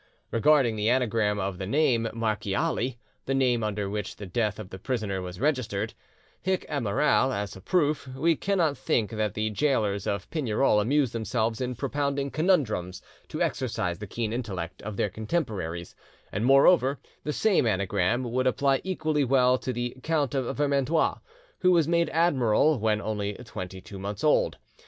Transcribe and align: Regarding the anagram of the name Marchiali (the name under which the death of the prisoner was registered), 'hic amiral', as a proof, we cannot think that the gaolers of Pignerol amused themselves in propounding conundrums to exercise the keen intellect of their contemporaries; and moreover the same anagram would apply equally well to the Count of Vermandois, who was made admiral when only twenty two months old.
Regarding 0.31 0.75
the 0.75 0.89
anagram 0.89 1.37
of 1.37 1.59
the 1.59 1.67
name 1.67 2.07
Marchiali 2.11 2.97
(the 3.27 3.35
name 3.35 3.63
under 3.63 3.87
which 3.87 4.15
the 4.15 4.25
death 4.25 4.57
of 4.57 4.71
the 4.71 4.79
prisoner 4.79 5.21
was 5.21 5.39
registered), 5.39 5.93
'hic 6.41 6.65
amiral', 6.67 7.31
as 7.31 7.55
a 7.55 7.61
proof, 7.61 8.07
we 8.15 8.35
cannot 8.35 8.75
think 8.75 9.11
that 9.11 9.35
the 9.35 9.51
gaolers 9.51 10.07
of 10.07 10.27
Pignerol 10.31 10.81
amused 10.81 11.13
themselves 11.13 11.61
in 11.61 11.75
propounding 11.75 12.31
conundrums 12.31 13.03
to 13.27 13.43
exercise 13.43 13.99
the 13.99 14.07
keen 14.07 14.33
intellect 14.33 14.81
of 14.81 14.97
their 14.97 15.11
contemporaries; 15.11 15.93
and 16.31 16.45
moreover 16.45 16.97
the 17.23 17.31
same 17.31 17.67
anagram 17.67 18.23
would 18.23 18.47
apply 18.47 18.81
equally 18.83 19.23
well 19.23 19.55
to 19.59 19.71
the 19.71 19.95
Count 20.01 20.33
of 20.33 20.57
Vermandois, 20.57 21.19
who 21.59 21.69
was 21.71 21.87
made 21.87 22.09
admiral 22.09 22.79
when 22.79 22.99
only 23.01 23.33
twenty 23.43 23.79
two 23.79 23.99
months 23.99 24.23
old. 24.23 24.57